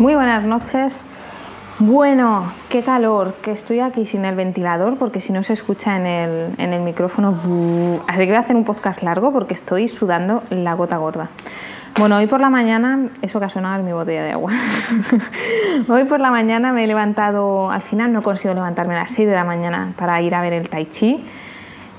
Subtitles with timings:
[0.00, 1.02] Muy buenas noches.
[1.78, 6.04] Bueno, qué calor, que estoy aquí sin el ventilador porque si no se escucha en
[6.58, 7.38] el, micrófono.
[8.08, 11.28] Así que voy a hacer un podcast largo porque estoy sudando la gota gorda.
[12.00, 14.50] Bueno, hoy por la mañana, eso que ha sonado es mi botella de agua.
[15.88, 19.28] hoy por la mañana me he levantado, al final no consigo levantarme a las 6
[19.28, 21.24] de la mañana para ir a ver el tai chi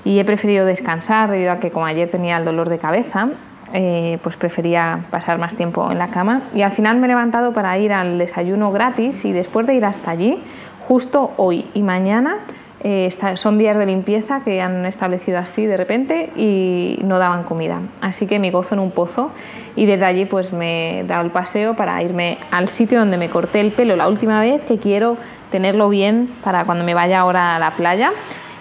[0.04, 3.30] y he preferido descansar debido a que como ayer tenía el dolor de cabeza
[3.72, 7.52] eh, pues prefería pasar más tiempo en la cama y al final me he levantado
[7.52, 10.38] para ir al desayuno gratis y después de ir hasta allí,
[10.86, 12.38] justo hoy y mañana
[12.80, 17.80] eh, son días de limpieza que han establecido así de repente y no daban comida.
[18.00, 19.32] Así que me gozo en un pozo
[19.74, 23.28] y desde allí pues me he dado el paseo para irme al sitio donde me
[23.28, 25.16] corté el pelo la última vez que quiero
[25.50, 28.12] tenerlo bien para cuando me vaya ahora a la playa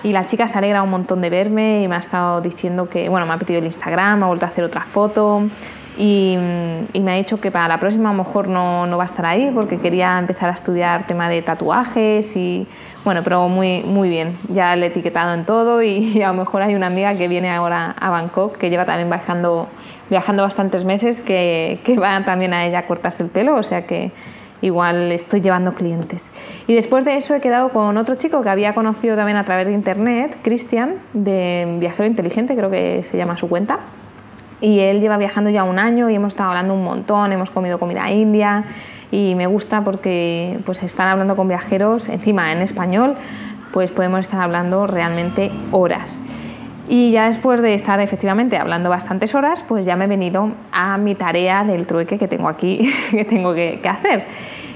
[0.04, 3.10] y la chica se alegra un montón de verme y me ha estado diciendo que,
[3.10, 5.44] bueno, me ha pedido el Instagram, me ha vuelto a hacer otra foto
[5.98, 6.38] y,
[6.94, 9.26] me ha dicho que para la próxima a lo mejor no, no, va a estar
[9.26, 12.68] ahí porque quería empezar a estudiar tema de tatuajes y,
[13.04, 14.38] bueno, pero muy, muy bien.
[14.50, 17.52] Ya le he etiquetado en todo y, a lo mejor hay una amiga que viene
[17.52, 19.68] ahora a Bangkok que lleva también viajando,
[20.10, 23.86] viajando bastantes meses que, que va también a ella a cortarse el pelo, o sea
[23.86, 24.12] que
[24.66, 26.24] igual estoy llevando clientes.
[26.68, 29.68] Y después de eso he quedado con otro chico que había conocido también a través
[29.68, 33.80] de internet, Cristian, de Viajero Inteligente, creo que se llama su cuenta.
[34.62, 37.78] Y él lleva viajando ya un año y hemos estado hablando un montón, hemos comido
[37.78, 38.64] comida india
[39.12, 43.16] y me gusta porque pues están hablando con viajeros, encima en español,
[43.72, 46.22] pues podemos estar hablando realmente horas.
[46.88, 50.98] Y ya después de estar efectivamente hablando bastantes horas, pues ya me he venido a
[50.98, 54.26] mi tarea del trueque que tengo aquí, que tengo que, hacer.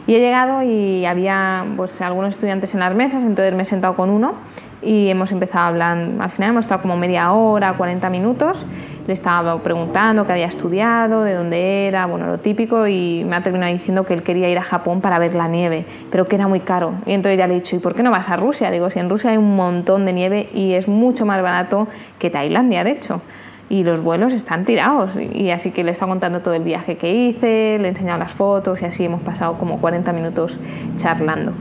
[0.10, 3.96] Y he llegado y había pues, algunos estudiantes en las mesas, entonces me he sentado
[3.96, 4.34] con uno
[4.82, 8.66] y hemos empezado a hablar, al final hemos estado como media hora, 40 minutos,
[9.06, 13.44] le estaba preguntando qué había estudiado, de dónde era, bueno, lo típico, y me ha
[13.44, 16.48] terminado diciendo que él quería ir a Japón para ver la nieve, pero que era
[16.48, 16.96] muy caro.
[17.06, 18.72] Y entonces ya le he dicho, ¿y por qué no vas a Rusia?
[18.72, 21.88] Digo, si en Rusia hay un montón de nieve y es mucho más barato
[22.18, 23.22] que Tailandia, de hecho
[23.70, 25.12] y los vuelos están tirados.
[25.16, 28.32] Y así que le está contando todo el viaje que hice, le he enseñado las
[28.32, 30.58] fotos y así hemos pasado como 40 minutos
[30.98, 31.54] charlando.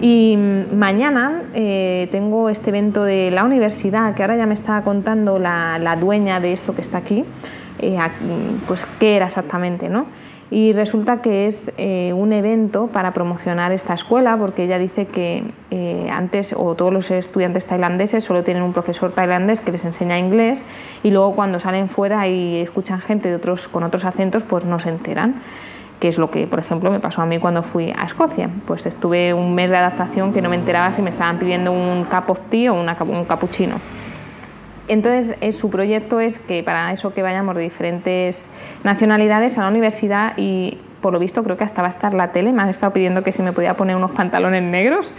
[0.00, 5.38] Y mañana eh, tengo este evento de la universidad que ahora ya me está contando
[5.38, 7.24] la, la dueña de esto que está aquí,
[7.78, 7.98] eh,
[8.66, 10.06] pues qué era exactamente, ¿no?
[10.50, 15.42] y resulta que es eh, un evento para promocionar esta escuela porque ella dice que
[15.70, 20.18] eh, antes o todos los estudiantes tailandeses solo tienen un profesor tailandés que les enseña
[20.18, 20.60] inglés
[21.02, 24.78] y luego cuando salen fuera y escuchan gente de otros con otros acentos pues no
[24.78, 25.42] se enteran
[25.98, 28.84] que es lo que por ejemplo me pasó a mí cuando fui a Escocia pues
[28.84, 32.30] estuve un mes de adaptación que no me enteraba si me estaban pidiendo un cup
[32.30, 33.80] of tea o un capuchino
[34.88, 38.50] entonces, eh, su proyecto es que para eso que vayamos de diferentes
[38.82, 42.32] nacionalidades a la universidad y por lo visto creo que hasta va a estar la
[42.32, 45.12] tele, me han estado pidiendo que si me podía poner unos pantalones negros.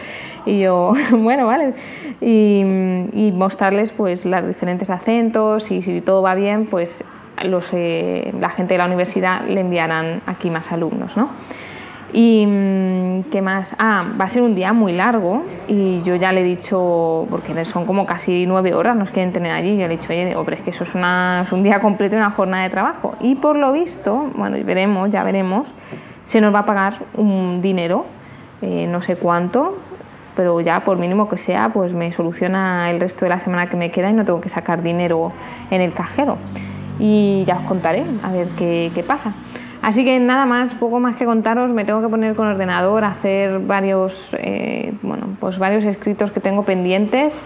[0.45, 1.73] Y yo, bueno, vale,
[2.21, 7.03] y, mostrarles pues los diferentes acentos y si todo va bien, pues
[7.43, 11.29] los, eh, la gente de la universidad le enviarán aquí más alumnos, ¿no?
[12.13, 16.31] Y mm, qué más, ah, va a ser un día muy largo y yo ya
[16.31, 19.95] le he dicho, porque son como casi nueve horas, nos quieren tener allí, yo le
[19.95, 22.69] he dicho, oye, hombre, es que eso es, un día completo y una jornada de
[22.69, 23.15] trabajo.
[23.19, 25.73] Y por lo visto, bueno, veremos, ya veremos,
[26.25, 28.05] se nos va a pagar un dinero,
[28.61, 29.77] eh, no sé cuánto,
[30.35, 33.77] pero ya por mínimo que sea, pues me soluciona el resto de la semana que
[33.77, 35.31] me queda y no tengo que sacar dinero
[35.71, 36.37] en el cajero.
[36.99, 39.33] Y ya os contaré a ver qué pasa.
[39.85, 43.59] Así que nada más, poco más que contaros, me tengo que poner con ordenador, hacer
[43.59, 47.39] varios, eh, bueno, pues varios escritos que tengo pendientes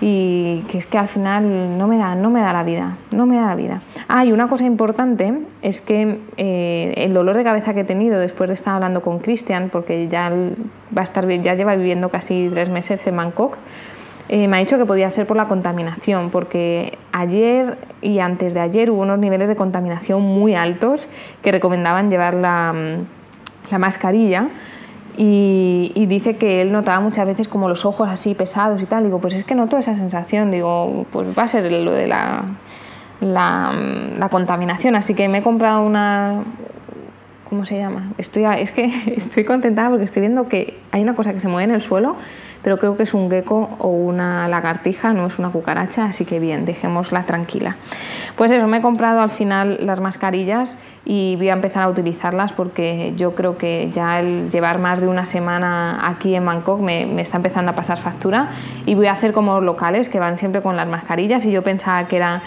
[0.00, 3.26] y que es que al final no me da, no me da la vida, no
[3.26, 3.82] me da la vida.
[4.08, 8.18] Ah, y una cosa importante es que eh, el dolor de cabeza que he tenido
[8.18, 12.48] después de estar hablando con Cristian, porque ya va a estar, ya lleva viviendo casi
[12.50, 13.58] tres meses en Bangkok,
[14.30, 18.60] eh, me ha dicho que podía ser por la contaminación, porque ayer y antes de
[18.60, 21.08] ayer hubo unos niveles de contaminación muy altos
[21.42, 24.48] que recomendaban llevar la, mm, mascarilla.
[25.16, 29.04] Y, dice que él notaba muchas veces como los ojos así pesados y tal.
[29.04, 30.50] Digo, pues es que noto esa sensación.
[30.50, 32.44] Digo, pues va a ser lo de la,
[33.20, 34.96] la, mm, la contaminación.
[34.96, 36.42] Así que me he comprado una,
[37.54, 38.10] ¿cómo se llama?
[38.18, 41.62] Estoy, es que estoy contenta porque estoy viendo que hay una cosa que se mueve
[41.62, 42.16] en el suelo,
[42.64, 46.40] pero creo que es un gecko o una lagartija, no es una cucaracha, así que
[46.40, 47.76] bien, dejémosla tranquila.
[48.34, 52.52] Pues eso, me he comprado al final las mascarillas y voy a empezar a utilizarlas
[52.52, 57.06] porque yo creo que ya el llevar más de una semana aquí en Bangkok me,
[57.06, 58.48] me está empezando a pasar factura
[58.84, 62.08] y voy a hacer como locales que van siempre con las mascarillas y yo pensaba
[62.08, 62.42] que era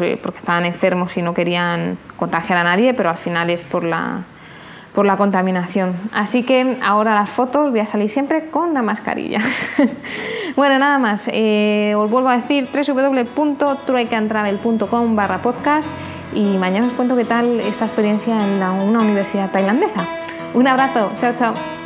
[0.00, 3.84] eh, porque estaban enfermos y no querían contagiar a nadie, pero al final es por
[3.84, 4.24] la,
[4.94, 5.94] por la contaminación.
[6.12, 9.40] Así que ahora las fotos voy a salir siempre con la mascarilla.
[10.56, 11.30] bueno, nada más.
[11.32, 15.88] Eh, os vuelvo a decir www.truecantravel.com barra podcast
[16.34, 20.06] y mañana os cuento qué tal esta experiencia en una universidad tailandesa.
[20.54, 21.12] Un abrazo.
[21.20, 21.79] Chao, chao.